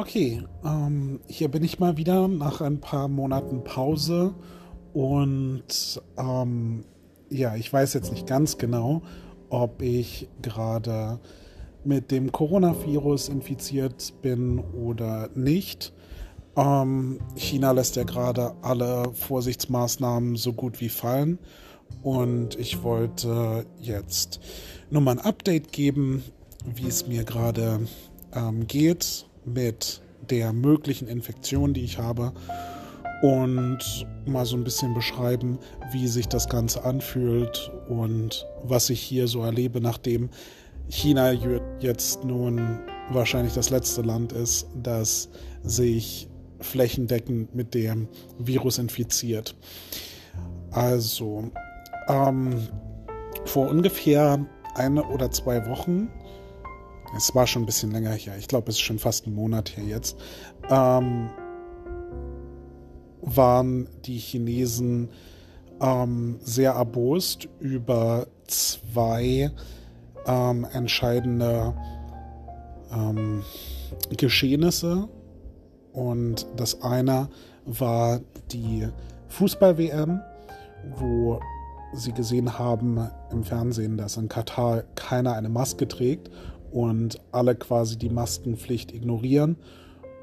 [0.00, 4.34] Okay, ähm, hier bin ich mal wieder nach ein paar Monaten Pause
[4.94, 6.86] und ähm,
[7.28, 9.02] ja, ich weiß jetzt nicht ganz genau,
[9.50, 11.20] ob ich gerade
[11.84, 15.92] mit dem Coronavirus infiziert bin oder nicht.
[16.56, 21.38] Ähm, China lässt ja gerade alle Vorsichtsmaßnahmen so gut wie fallen
[22.02, 24.40] und ich wollte jetzt
[24.88, 26.24] nur mal ein Update geben,
[26.64, 27.80] wie es mir gerade
[28.34, 30.00] ähm, geht mit
[30.30, 32.32] der möglichen Infektion, die ich habe
[33.22, 35.58] und mal so ein bisschen beschreiben,
[35.92, 40.30] wie sich das Ganze anfühlt und was ich hier so erlebe, nachdem
[40.88, 41.32] China
[41.80, 45.28] jetzt nun wahrscheinlich das letzte Land ist, das
[45.62, 46.28] sich
[46.60, 48.08] flächendeckend mit dem
[48.38, 49.54] Virus infiziert.
[50.70, 51.50] Also,
[52.08, 52.68] ähm,
[53.44, 56.08] vor ungefähr eine oder zwei Wochen
[57.16, 59.76] es war schon ein bisschen länger her, ich glaube, es ist schon fast ein Monat
[59.76, 60.16] her jetzt,
[60.68, 61.30] ähm,
[63.22, 65.10] waren die Chinesen
[65.80, 69.50] ähm, sehr erbost über zwei
[70.26, 71.74] ähm, entscheidende
[72.92, 73.42] ähm,
[74.16, 75.08] Geschehnisse.
[75.92, 77.28] Und das eine
[77.64, 78.20] war
[78.52, 78.88] die
[79.28, 80.20] Fußball-WM,
[80.96, 81.40] wo
[81.92, 86.30] sie gesehen haben im Fernsehen, dass in Katar keiner eine Maske trägt
[86.72, 89.56] und alle quasi die Maskenpflicht ignorieren.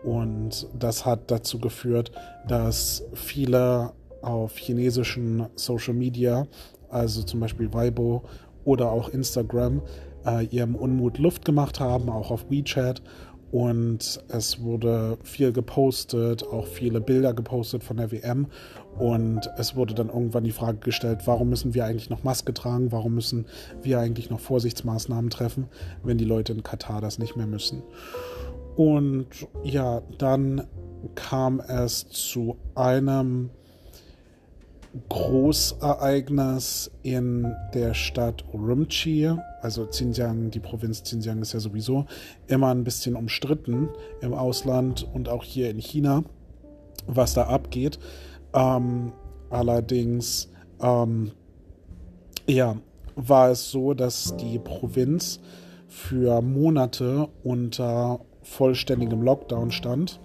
[0.03, 2.11] Und das hat dazu geführt,
[2.47, 6.47] dass viele auf chinesischen Social Media,
[6.89, 8.23] also zum Beispiel Weibo
[8.63, 9.81] oder auch Instagram,
[10.25, 13.01] äh, ihrem Unmut Luft gemacht haben, auch auf WeChat
[13.51, 18.47] und es wurde viel gepostet, auch viele Bilder gepostet von der WM
[18.97, 22.91] und es wurde dann irgendwann die Frage gestellt, warum müssen wir eigentlich noch Maske tragen,
[22.91, 23.45] warum müssen
[23.81, 25.67] wir eigentlich noch Vorsichtsmaßnahmen treffen,
[26.03, 27.83] wenn die Leute in Katar das nicht mehr müssen.
[28.75, 29.27] Und
[29.63, 30.67] ja, dann
[31.15, 33.51] kam es zu einem
[35.09, 39.31] Großereignis in der Stadt Urumqi.
[39.61, 42.05] Also Xinjiang, die Provinz Xinjiang ist ja sowieso
[42.47, 43.89] immer ein bisschen umstritten
[44.21, 46.23] im Ausland und auch hier in China,
[47.07, 47.99] was da abgeht.
[48.53, 49.13] Ähm,
[49.49, 50.49] allerdings,
[50.81, 51.31] ähm,
[52.47, 52.77] ja,
[53.15, 55.39] war es so, dass die Provinz
[55.87, 60.19] für Monate unter vollständigem Lockdown stand.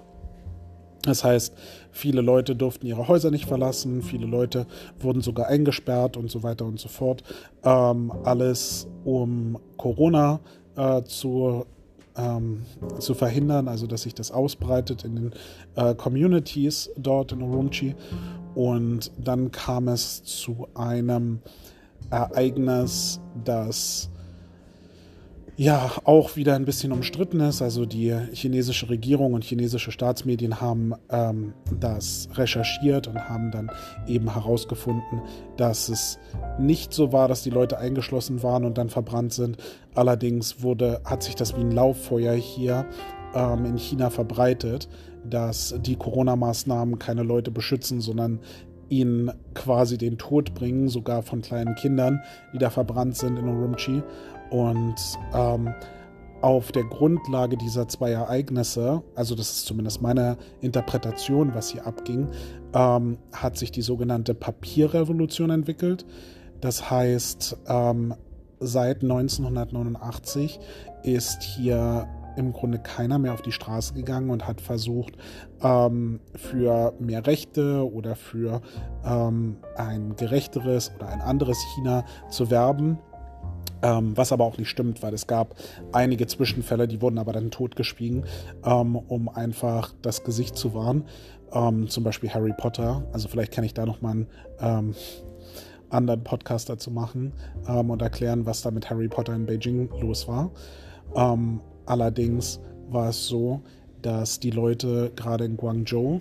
[1.03, 1.55] Das heißt,
[1.91, 4.67] viele Leute durften ihre Häuser nicht verlassen, viele Leute
[5.01, 7.25] wurden sogar eingesperrt und so weiter und so fort.
[7.65, 10.41] Ähm, alles um Corona
[10.77, 11.67] äh, zu,
[12.17, 12.63] ähm,
[13.01, 15.33] zu verhindern, also dass sich das ausbreitet in den
[15.75, 17.97] äh, Communities dort in Urumqi.
[18.55, 21.41] Und dann kam es zu einem
[22.11, 24.12] Ereignis, das
[25.57, 27.63] ja auch wieder ein bisschen umstritten ist.
[27.63, 33.71] Also die chinesische Regierung und chinesische Staatsmedien haben ähm, das recherchiert und haben dann
[34.07, 35.23] eben herausgefunden,
[35.57, 36.19] dass es
[36.59, 39.59] nicht so war, dass die Leute eingeschlossen waren und dann verbrannt sind.
[39.95, 42.87] Allerdings wurde, hat sich das wie ein Lauffeuer hier
[43.35, 44.89] ähm, in China verbreitet,
[45.25, 48.41] dass die Corona-Maßnahmen keine Leute beschützen, sondern
[48.89, 54.03] ihnen quasi den Tod bringen, sogar von kleinen Kindern, die da verbrannt sind in Urumqi.
[54.53, 54.95] Und
[55.35, 55.75] ähm,
[56.43, 62.29] auf der Grundlage dieser zwei Ereignisse, also das ist zumindest meine Interpretation, was hier abging,
[62.75, 66.05] ähm, hat sich die sogenannte Papierrevolution entwickelt.
[66.61, 68.15] Das heißt, ähm,
[68.61, 70.61] seit 1989
[71.03, 75.17] ist hier im Grunde keiner mehr auf die Straße gegangen und hat versucht,
[75.63, 78.61] ähm, für mehr Rechte oder für
[79.05, 82.99] ähm, ein gerechteres oder ein anderes China zu werben.
[83.83, 85.57] Ähm, was aber auch nicht stimmt, weil es gab
[85.93, 88.25] einige Zwischenfälle, die wurden aber dann totgeschwiegen,
[88.65, 91.05] ähm, um einfach das Gesicht zu wahren.
[91.53, 93.05] Ähm, zum Beispiel Harry Potter.
[93.13, 94.27] Also vielleicht kann ich da nochmal einen
[94.61, 94.95] ähm,
[95.91, 97.33] anderen Podcast dazu machen
[97.69, 100.51] ähm, und erklären, was da mit Harry Potter in Beijing los war.
[101.15, 103.61] Ähm, allerdings war es so,
[104.01, 106.21] dass die Leute gerade in Guangzhou,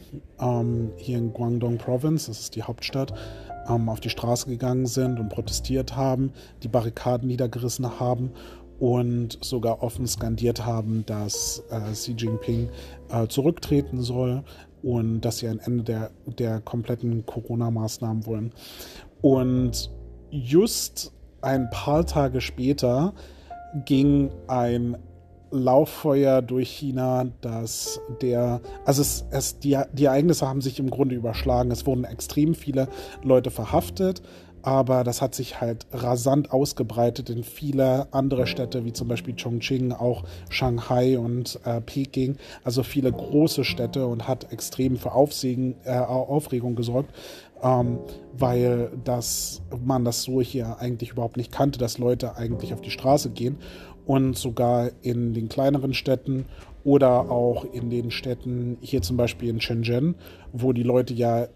[0.98, 3.12] hier in Guangdong Province, das ist die Hauptstadt,
[3.70, 6.32] ähm, auf die Straße gegangen sind und protestiert haben,
[6.64, 8.32] die Barrikaden niedergerissen haben
[8.80, 12.70] und sogar offen skandiert haben, dass äh, Xi Jinping
[13.10, 14.44] äh, zurücktreten soll
[14.82, 18.52] und dass sie ein Ende der, der kompletten Corona-Maßnahmen wollen.
[19.22, 19.92] Und
[20.32, 23.14] just ein paar Tage später
[23.86, 24.98] ging ein
[25.52, 31.16] Lauffeuer durch China, dass der, also es, es, die, die Ereignisse haben sich im Grunde
[31.16, 31.72] überschlagen.
[31.72, 32.88] Es wurden extrem viele
[33.24, 34.22] Leute verhaftet.
[34.64, 39.92] aber das hat sich halt rasant ausgebreitet in viele andere Städte, wie zum Beispiel Chongqing,
[39.92, 45.98] auch Shanghai und äh, Peking, also viele große Städte und hat extrem für Aufsegen, äh,
[45.98, 47.14] Aufregung gesorgt,
[47.64, 48.00] ähm,
[48.38, 52.92] weil das, man das so hier eigentlich überhaupt nicht kannte, dass Leute eigentlich auf die
[52.92, 53.58] Straße gehen
[54.06, 56.46] und sogar in den kleineren Städten
[56.84, 60.16] oder auch in den Städten, hier zum Beispiel in Shenzhen,
[60.52, 61.48] wo die Leute ja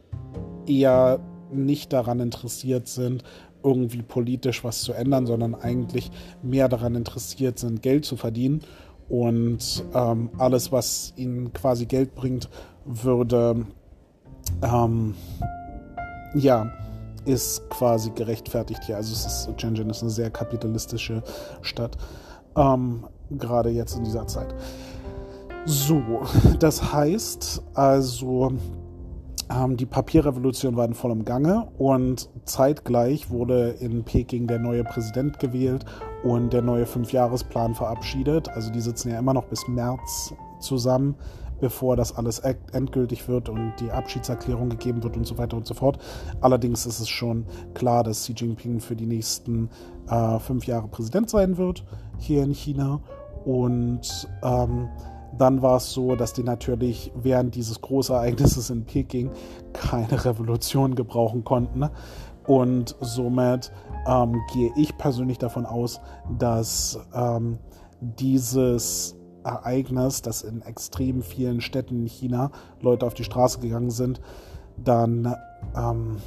[0.67, 1.19] eher
[1.51, 3.23] nicht daran interessiert sind,
[3.63, 6.11] irgendwie politisch was zu ändern, sondern eigentlich
[6.43, 8.61] mehr daran interessiert sind, Geld zu verdienen.
[9.09, 12.49] Und ähm, alles, was ihnen quasi Geld bringt,
[12.85, 13.65] würde
[14.61, 15.15] ähm,
[16.35, 16.71] ja
[17.25, 18.97] ist quasi gerechtfertigt hier.
[18.97, 21.23] Also es ist Shenzhen ist eine sehr kapitalistische
[21.61, 21.97] Stadt,
[22.55, 24.53] ähm, gerade jetzt in dieser Zeit.
[25.65, 26.21] So,
[26.59, 28.51] das heißt also
[29.49, 35.39] ähm, die Papierrevolution war in vollem Gange und zeitgleich wurde in Peking der neue Präsident
[35.39, 35.85] gewählt
[36.23, 38.49] und der neue Fünfjahresplan verabschiedet.
[38.49, 41.15] Also die sitzen ja immer noch bis März zusammen,
[41.65, 42.38] bevor das alles
[42.73, 45.97] endgültig wird und die Abschiedserklärung gegeben wird und so weiter und so fort.
[46.39, 49.71] Allerdings ist es schon klar, dass Xi Jinping für die nächsten
[50.07, 51.83] äh, fünf Jahre Präsident sein wird
[52.19, 53.01] hier in China
[53.45, 54.89] und ähm,
[55.39, 59.31] dann war es so, dass die natürlich während dieses Großereignisses in Peking
[59.73, 61.89] keine Revolution gebrauchen konnten.
[62.45, 63.71] Und somit
[64.07, 66.00] ähm, gehe ich persönlich davon aus,
[66.38, 67.57] dass ähm,
[68.00, 69.15] dieses
[69.45, 72.51] Ereignis, dass in extrem vielen Städten in China
[72.81, 74.19] Leute auf die Straße gegangen sind,
[74.77, 75.36] dann
[75.75, 76.18] ähm,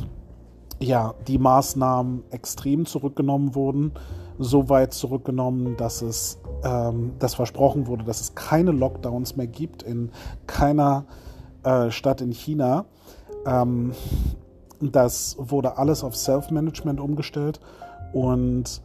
[0.81, 3.93] ja, die Maßnahmen extrem zurückgenommen wurden,
[4.39, 9.83] so weit zurückgenommen, dass es ähm, dass versprochen wurde, dass es keine Lockdowns mehr gibt
[9.83, 10.11] in
[10.47, 11.05] keiner
[11.63, 12.87] äh, Stadt in China.
[13.47, 13.93] Ähm,
[14.81, 17.61] das wurde alles auf Self-Management umgestellt
[18.13, 18.81] und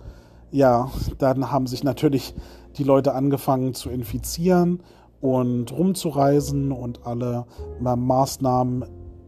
[0.51, 2.35] ja, dann haben sich natürlich
[2.77, 4.81] die Leute angefangen zu infizieren
[5.21, 7.45] und rumzureisen und alle
[7.79, 8.85] Maßnahmen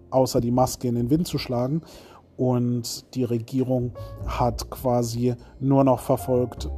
[0.09, 1.81] außer die Maske in den Wind zu schlagen.
[2.37, 3.93] Und die Regierung
[4.25, 6.69] hat quasi nur noch verfolgt,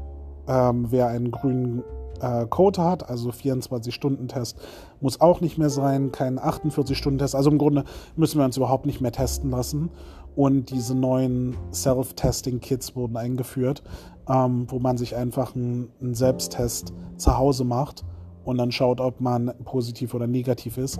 [0.48, 1.84] ähm, wer einen grünen
[2.22, 4.58] äh, Code hat, also 24-Stunden-Test
[5.02, 7.36] muss auch nicht mehr sein, kein 48-Stunden-Test.
[7.36, 7.84] Also im Grunde
[8.16, 9.90] müssen wir uns überhaupt nicht mehr testen lassen.
[10.36, 13.82] Und diese neuen Self-Testing-Kits wurden eingeführt,
[14.30, 18.04] ähm, wo man sich einfach einen, Selbsttest zu Hause macht
[18.44, 21.00] und dann schaut, ob man positiv oder negativ ist.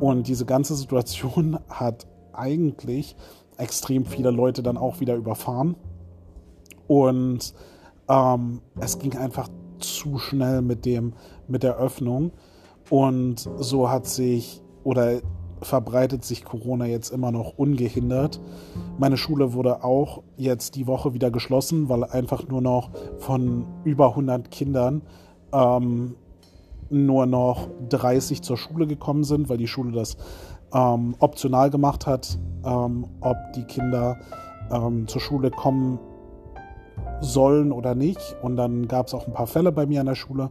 [0.00, 3.16] Und diese ganze Situation hat eigentlich
[3.56, 5.76] extrem viele Leute dann auch wieder überfahren.
[6.86, 7.54] Und
[8.08, 9.48] ähm, es ging einfach
[9.78, 11.12] zu schnell mit dem,
[11.46, 12.32] mit der Öffnung.
[12.90, 15.20] Und so hat sich oder
[15.62, 18.40] verbreitet sich Corona jetzt immer noch ungehindert.
[18.98, 24.10] Meine Schule wurde auch jetzt die Woche wieder geschlossen, weil einfach nur noch von über
[24.10, 25.02] 100 Kindern
[25.52, 26.14] ähm,
[26.90, 30.16] nur noch 30 zur Schule gekommen sind, weil die Schule das
[30.72, 34.18] ähm, optional gemacht hat, ähm, ob die Kinder
[34.70, 35.98] ähm, zur Schule kommen
[37.20, 38.36] sollen oder nicht.
[38.42, 40.50] Und dann gab es auch ein paar Fälle bei mir an der Schule.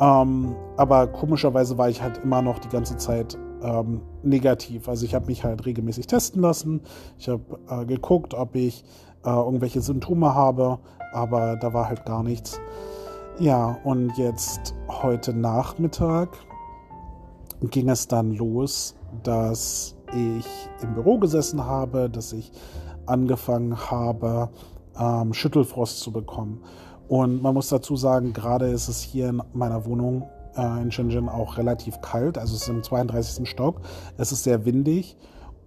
[0.00, 4.88] Ähm, aber komischerweise war ich halt immer noch die ganze Zeit ähm, negativ.
[4.88, 6.82] Also ich habe mich halt regelmäßig testen lassen.
[7.18, 8.84] Ich habe äh, geguckt, ob ich
[9.24, 10.78] äh, irgendwelche Symptome habe,
[11.12, 12.60] aber da war halt gar nichts.
[13.38, 16.30] Ja, und jetzt heute Nachmittag
[17.62, 20.46] ging es dann los, dass ich
[20.82, 22.50] im Büro gesessen habe, dass ich
[23.06, 24.50] angefangen habe,
[24.98, 26.62] ähm, Schüttelfrost zu bekommen.
[27.08, 31.28] Und man muss dazu sagen, gerade ist es hier in meiner Wohnung äh, in Shenzhen
[31.28, 32.36] auch relativ kalt.
[32.36, 33.48] Also es ist im 32.
[33.48, 33.80] Stock.
[34.16, 35.16] Es ist sehr windig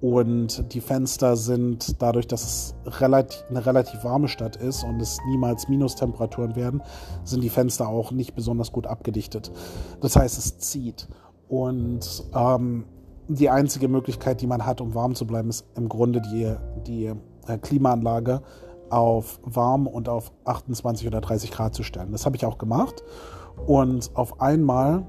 [0.01, 5.19] und die Fenster sind dadurch, dass es relativ, eine relativ warme Stadt ist und es
[5.27, 6.81] niemals Minustemperaturen werden,
[7.23, 9.51] sind die Fenster auch nicht besonders gut abgedichtet.
[10.01, 11.07] Das heißt, es zieht.
[11.47, 12.85] Und ähm,
[13.27, 16.51] die einzige Möglichkeit, die man hat, um warm zu bleiben, ist im Grunde die,
[16.87, 17.13] die
[17.47, 18.41] äh, Klimaanlage
[18.89, 22.11] auf warm und auf 28 oder 30 Grad zu stellen.
[22.11, 23.03] Das habe ich auch gemacht.
[23.65, 25.05] Und auf einmal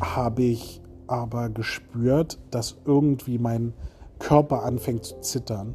[0.00, 3.74] habe ich aber gespürt, dass irgendwie mein
[4.18, 5.74] Körper anfängt zu zittern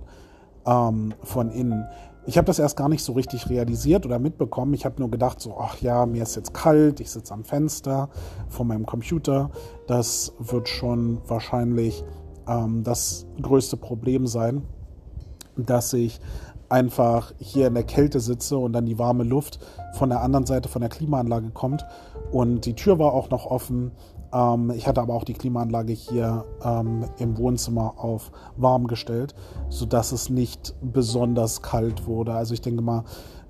[0.65, 1.85] ähm, von innen.
[2.27, 4.73] Ich habe das erst gar nicht so richtig realisiert oder mitbekommen.
[4.73, 8.09] Ich habe nur gedacht, so, ach ja, mir ist jetzt kalt, ich sitze am Fenster
[8.49, 9.51] vor meinem Computer.
[9.87, 12.03] Das wird schon wahrscheinlich
[12.47, 14.63] ähm, das größte Problem sein,
[15.55, 16.19] dass ich
[16.69, 19.59] einfach hier in der Kälte sitze und dann die warme Luft
[19.93, 21.85] von der anderen Seite von der Klimaanlage kommt.
[22.31, 23.91] Und die Tür war auch noch offen.
[24.33, 29.35] Ähm, ich hatte aber auch die Klimaanlage hier ähm, im Wohnzimmer auf warm gestellt,
[29.69, 32.33] sodass es nicht besonders kalt wurde.
[32.33, 33.03] Also ich denke mal,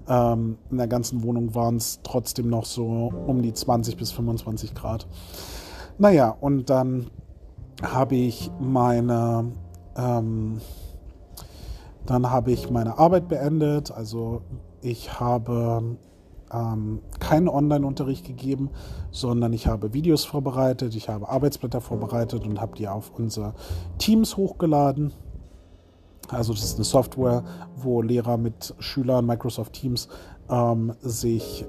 [0.08, 4.76] ähm, in der ganzen Wohnung waren es trotzdem noch so um die 20 bis 25
[4.76, 5.08] Grad.
[5.98, 7.08] Naja, und dann
[7.82, 9.52] habe ich meine
[9.98, 10.62] ähm,
[12.06, 13.92] dann habe ich meine Arbeit beendet.
[13.92, 14.42] Also
[14.82, 15.98] ich habe
[16.54, 18.70] ähm, keinen Online-Unterricht gegeben,
[19.12, 23.54] sondern ich habe Videos vorbereitet, ich habe Arbeitsblätter vorbereitet und habe die auf unsere
[23.98, 25.14] Teams hochgeladen.
[26.30, 27.44] Also das ist eine Software,
[27.76, 30.08] wo Lehrer mit Schülern Microsoft Teams
[30.50, 31.66] ähm, sich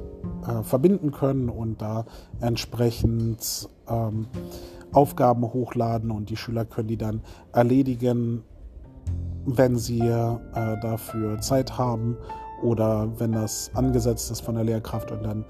[0.47, 2.07] äh, verbinden können und da
[2.41, 4.27] entsprechend ähm,
[4.93, 8.45] Aufgaben hochladen und die Schüler können die dann erledigen,
[9.47, 10.37] wenn sie äh,
[10.83, 12.17] dafür Zeit haben
[12.63, 15.45] oder wenn das angesetzt ist von der Lehrkraft und dann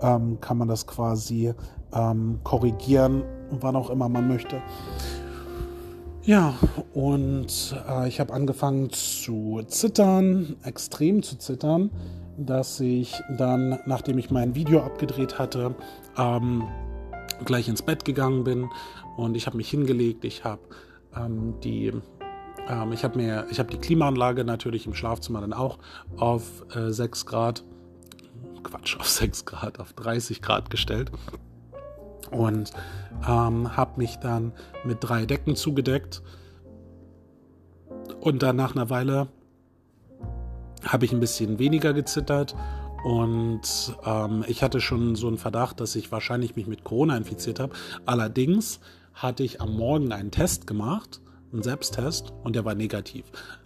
[0.00, 1.52] ähm, kann man das quasi
[1.92, 4.60] ähm, korrigieren, wann auch immer man möchte.
[6.24, 6.54] Ja,
[6.94, 11.90] und äh, ich habe angefangen zu zittern, extrem zu zittern,
[12.36, 15.74] dass ich dann, nachdem ich mein Video abgedreht hatte,
[16.16, 16.62] ähm,
[17.44, 18.68] gleich ins Bett gegangen bin
[19.16, 20.62] und ich habe mich hingelegt, ich habe
[21.16, 21.92] ähm, die
[22.68, 25.78] ähm, ich habe mir, ich habe die Klimaanlage natürlich im Schlafzimmer dann auch
[26.16, 27.64] auf äh, 6 Grad,
[28.62, 31.10] Quatsch, auf 6 Grad, auf 30 Grad gestellt
[32.30, 32.72] und
[33.28, 34.52] ähm, habe mich dann
[34.84, 36.22] mit drei Decken zugedeckt.
[38.20, 39.28] Und dann nach einer Weile
[40.84, 42.54] habe ich ein bisschen weniger gezittert
[43.04, 47.60] und ähm, ich hatte schon so einen Verdacht, dass ich wahrscheinlich mich mit Corona infiziert
[47.60, 47.74] habe.
[48.06, 48.80] Allerdings
[49.12, 51.20] hatte ich am Morgen einen Test gemacht
[51.52, 53.24] einen Selbsttest und der war negativ.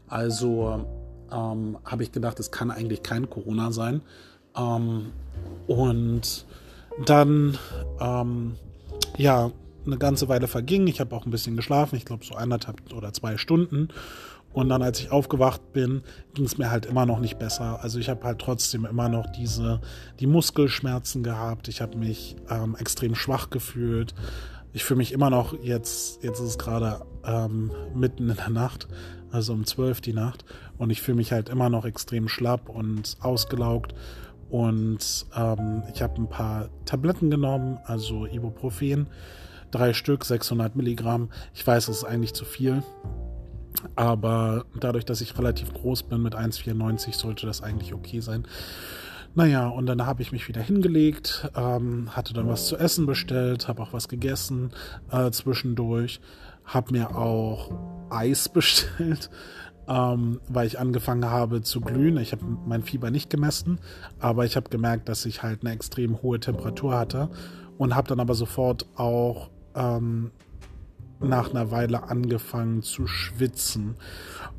[0.09, 0.87] Also
[1.33, 4.03] ähm, habe ich gedacht, es kann eigentlich kein Corona sein.
[4.57, 5.13] Ähm,
[5.67, 6.47] und
[7.05, 7.59] dann,
[8.01, 8.57] ähm,
[9.17, 9.51] ja,
[9.85, 10.87] eine ganze Weile verging.
[10.89, 13.89] Ich habe auch ein bisschen geschlafen, ich glaube so eineinhalb oder zwei Stunden.
[14.53, 16.03] Und dann, als ich aufgewacht bin,
[16.33, 17.81] ging es mir halt immer noch nicht besser.
[17.83, 19.81] Also ich habe halt trotzdem immer noch diese,
[20.19, 21.69] die Muskelschmerzen gehabt.
[21.69, 24.15] Ich habe mich ähm, extrem schwach gefühlt
[24.77, 28.89] ich fühle mich immer noch jetzt, jetzt ist es gerade ähm, mitten in der Nacht,
[29.31, 30.45] also um zwölf die Nacht,
[30.79, 33.95] und ich fühle mich halt immer noch extrem schlapp und ausgelaugt.
[34.49, 39.09] Und ähm, ich habe ein paar Tabletten genommen, also Ibuprofen,
[39.73, 41.31] drei Stück, 600 Milligramm.
[41.53, 42.85] Ich weiß, es ist eigentlich zu viel,
[43.97, 48.47] aber dadurch, dass ich relativ groß bin mit 1,94, sollte das eigentlich okay sein.
[49.35, 53.69] Naja, und dann habe ich mich wieder hingelegt, ähm, hatte dann was zu essen bestellt,
[53.69, 54.71] habe auch was gegessen
[55.11, 56.21] äh, zwischendurch,
[56.67, 57.71] habe mir auch
[58.11, 59.31] Eis bestellt,
[59.89, 62.19] ähm, weil ich angefangen habe zu glühen.
[62.19, 63.79] Ich habe mein Fieber nicht gemessen,
[64.19, 67.31] aber ich habe gemerkt, dass ich halt eine extrem hohe Temperatur hatte
[67.79, 70.31] und habe dann aber sofort auch ähm,
[71.21, 73.97] nach einer Weile angefangen zu schwitzen.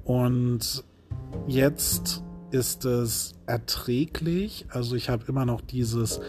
[0.04, 0.84] Und
[1.48, 4.66] jetzt ist es erträglich.
[4.70, 6.20] Also ich habe immer noch dieses,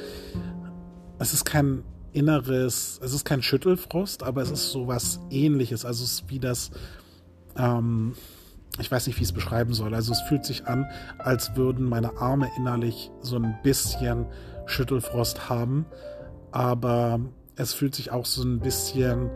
[1.19, 1.85] es ist kein
[2.19, 5.85] inneres, es ist kein Schüttelfrost, aber es ist so was ähnliches.
[5.85, 6.71] Also es ist wie das,
[7.57, 8.15] ähm,
[8.81, 9.95] ich weiß nicht, wie ich es beschreiben soll.
[9.95, 10.87] Also es fühlt sich an,
[11.19, 14.27] als würden meine Arme innerlich so ein bisschen
[14.67, 15.87] Schüttelfrost haben,
[16.51, 17.21] aber
[17.57, 19.31] es fühlt sich auch so ein bisschen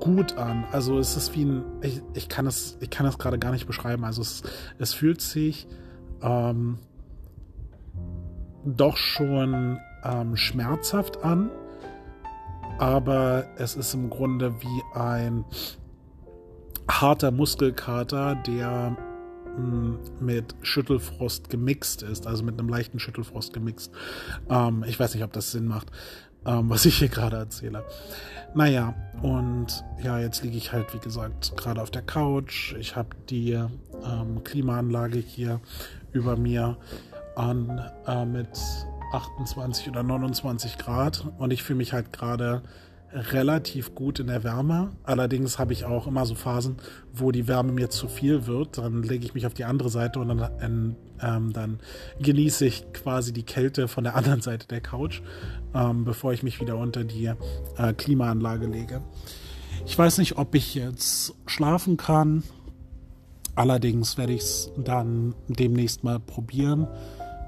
[0.00, 0.64] gut an.
[0.72, 3.66] Also es ist wie ein, ich, ich kann es, ich kann es gerade gar nicht
[3.66, 4.04] beschreiben.
[4.04, 4.42] Also es,
[4.78, 5.68] es fühlt sich
[6.22, 6.78] ähm,
[8.64, 11.50] doch schon ähm, schmerzhaft an,
[12.78, 15.44] aber es ist im Grunde wie ein
[16.88, 18.96] harter Muskelkater, der
[19.56, 23.92] mm, mit Schüttelfrost gemixt ist, also mit einem leichten Schüttelfrost gemixt.
[24.48, 25.90] Ähm, ich weiß nicht, ob das Sinn macht,
[26.46, 27.84] ähm, was ich hier gerade erzähle.
[28.54, 32.74] Naja, und ja, jetzt liege ich halt, wie gesagt, gerade auf der Couch.
[32.78, 35.60] Ich habe die ähm, Klimaanlage hier
[36.12, 36.76] über mir
[37.34, 38.48] an äh, mit
[39.12, 42.62] 28 oder 29 Grad und ich fühle mich halt gerade
[43.12, 44.90] relativ gut in der Wärme.
[45.04, 46.76] Allerdings habe ich auch immer so Phasen,
[47.12, 48.78] wo die Wärme mir zu viel wird.
[48.78, 51.80] Dann lege ich mich auf die andere Seite und dann, ähm, dann
[52.20, 55.22] genieße ich quasi die Kälte von der anderen Seite der Couch,
[55.74, 57.32] ähm, bevor ich mich wieder unter die
[57.78, 59.02] äh, Klimaanlage lege.
[59.86, 62.42] Ich weiß nicht, ob ich jetzt schlafen kann
[63.56, 66.86] Allerdings werde ich es dann demnächst mal probieren,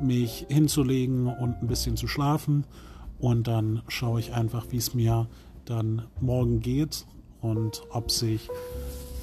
[0.02, 2.64] mich hinzulegen und ein bisschen zu schlafen.
[3.18, 5.26] Und dann schaue ich einfach, wie es mir
[5.64, 7.06] dann morgen geht
[7.40, 8.48] und ob sich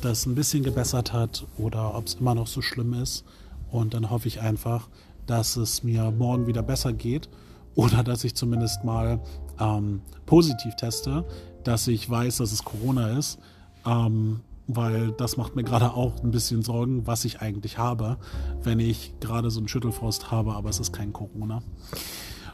[0.01, 3.25] das ein bisschen gebessert hat oder ob es immer noch so schlimm ist.
[3.71, 4.89] Und dann hoffe ich einfach,
[5.25, 7.29] dass es mir morgen wieder besser geht
[7.75, 9.19] oder dass ich zumindest mal
[9.59, 11.25] ähm, positiv teste.
[11.63, 13.39] dass ich weiß, dass es Corona ist.
[13.85, 18.17] Ähm, weil das macht mir gerade auch ein bisschen Sorgen, was ich eigentlich habe,
[18.63, 21.61] wenn ich gerade so einen Schüttelfrost habe, aber es ist kein Corona.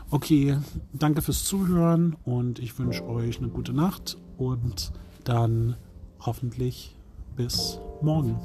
[0.09, 0.57] Okay,
[0.91, 4.91] danke fürs Zuhören und ich wünsche euch eine gute Nacht und
[5.23, 5.77] dann
[6.19, 6.97] hoffentlich
[7.35, 8.37] bis morgen.